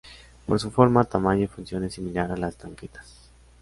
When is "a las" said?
2.31-2.57